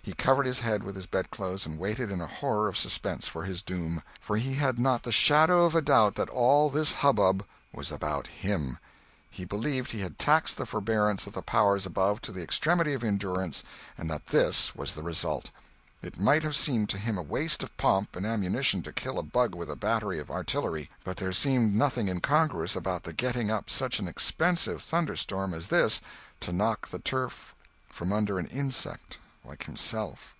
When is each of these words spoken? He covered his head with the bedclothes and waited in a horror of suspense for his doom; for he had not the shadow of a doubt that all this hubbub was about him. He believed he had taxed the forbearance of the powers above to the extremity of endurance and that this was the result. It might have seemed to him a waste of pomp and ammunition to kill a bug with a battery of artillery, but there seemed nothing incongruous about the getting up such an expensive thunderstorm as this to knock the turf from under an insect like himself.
He 0.00 0.14
covered 0.14 0.46
his 0.46 0.60
head 0.60 0.84
with 0.84 0.94
the 0.94 1.06
bedclothes 1.06 1.66
and 1.66 1.78
waited 1.78 2.10
in 2.10 2.22
a 2.22 2.26
horror 2.26 2.66
of 2.66 2.78
suspense 2.78 3.28
for 3.28 3.44
his 3.44 3.60
doom; 3.60 4.02
for 4.18 4.38
he 4.38 4.54
had 4.54 4.78
not 4.78 5.02
the 5.02 5.12
shadow 5.12 5.66
of 5.66 5.74
a 5.74 5.82
doubt 5.82 6.14
that 6.14 6.30
all 6.30 6.70
this 6.70 6.94
hubbub 6.94 7.44
was 7.74 7.92
about 7.92 8.26
him. 8.28 8.78
He 9.30 9.44
believed 9.44 9.90
he 9.90 10.00
had 10.00 10.18
taxed 10.18 10.56
the 10.56 10.64
forbearance 10.64 11.26
of 11.26 11.34
the 11.34 11.42
powers 11.42 11.84
above 11.84 12.22
to 12.22 12.32
the 12.32 12.42
extremity 12.42 12.94
of 12.94 13.04
endurance 13.04 13.62
and 13.98 14.08
that 14.10 14.28
this 14.28 14.74
was 14.74 14.94
the 14.94 15.02
result. 15.02 15.50
It 16.00 16.18
might 16.18 16.42
have 16.42 16.56
seemed 16.56 16.88
to 16.88 16.98
him 16.98 17.18
a 17.18 17.22
waste 17.22 17.62
of 17.62 17.76
pomp 17.76 18.16
and 18.16 18.24
ammunition 18.24 18.80
to 18.84 18.92
kill 18.94 19.18
a 19.18 19.22
bug 19.22 19.54
with 19.54 19.68
a 19.70 19.76
battery 19.76 20.18
of 20.18 20.30
artillery, 20.30 20.88
but 21.04 21.18
there 21.18 21.32
seemed 21.32 21.74
nothing 21.74 22.08
incongruous 22.08 22.74
about 22.74 23.02
the 23.02 23.12
getting 23.12 23.50
up 23.50 23.68
such 23.68 23.98
an 23.98 24.08
expensive 24.08 24.80
thunderstorm 24.82 25.52
as 25.52 25.68
this 25.68 26.00
to 26.40 26.50
knock 26.50 26.88
the 26.88 26.98
turf 26.98 27.54
from 27.90 28.10
under 28.10 28.38
an 28.38 28.46
insect 28.46 29.18
like 29.44 29.64
himself. 29.64 30.34